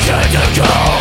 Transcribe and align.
places 0.00 0.54
to 0.54 0.60
go 0.60 0.97